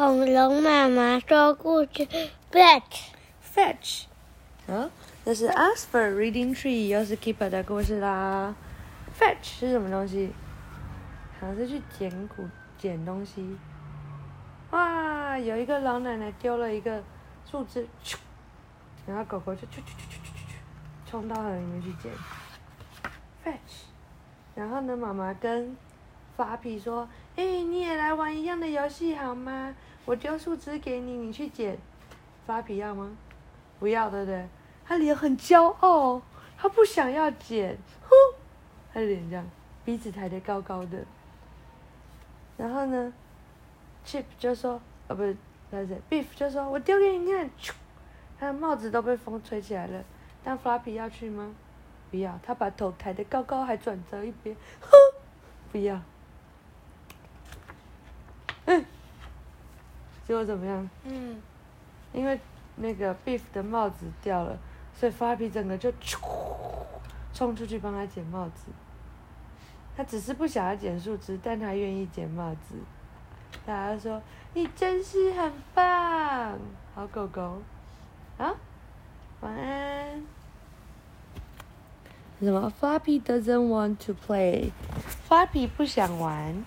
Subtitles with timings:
[0.00, 2.08] 恐龙妈妈说故事
[2.50, 3.10] ，Fetch。
[3.54, 4.04] Fetch。
[4.66, 4.88] 好，
[5.26, 8.54] 这是 Oxford Reading Tree，又是 Keeper 的故事啦。
[9.18, 10.32] Fetch 是什么东西？
[11.38, 13.58] 好像是去捡谷捡东西。
[14.70, 17.04] 哇，有一个老奶奶丢了一个
[17.44, 17.86] 树枝，
[19.06, 20.54] 然后狗狗就去去去去去去
[21.10, 22.10] 冲到河里面去捡。
[23.44, 23.82] Fetch。
[24.54, 25.76] 然后呢，妈妈跟
[26.40, 29.76] 发皮说：“哎、你也来玩一样的游戏好吗？
[30.06, 31.76] 我丢树枝给你，你去捡。”
[32.46, 33.14] 发皮要吗？
[33.78, 34.48] 不要，对不对？
[34.86, 36.22] 他脸很骄傲，
[36.56, 37.76] 他不想要剪，
[38.08, 38.14] 呼，
[38.94, 39.44] 他的脸这样，
[39.84, 41.04] 鼻子抬得高高的。
[42.56, 43.12] 然后呢
[44.06, 45.36] ，Chip 就说：“哦，不是，
[45.68, 47.50] 那是 Beef 就说：‘我丢给你看。’，
[48.40, 50.02] 他的帽子都被风吹起来了。
[50.42, 51.54] 但 Flappy 要去吗？
[52.10, 54.88] 不要，他把头抬得高高，还转折一边，呼，
[55.70, 56.00] 不要。
[60.30, 60.88] 结果怎么样？
[61.02, 61.42] 嗯，
[62.12, 62.38] 因为
[62.76, 64.56] 那个 Beef 的帽子掉了，
[64.94, 65.92] 所以 Flappy 整个就
[67.34, 68.66] 冲出去帮他捡帽子。
[69.96, 72.76] 他只是不想要捡树枝，但他愿意捡帽子。
[73.66, 74.22] 大家说
[74.54, 76.56] 你真是很棒，
[76.94, 77.60] 好狗狗。
[78.38, 78.54] 啊，
[79.40, 80.22] 晚安。
[82.38, 84.70] 什么？Flappy doesn't want to play。
[85.28, 86.64] Flappy 不想玩。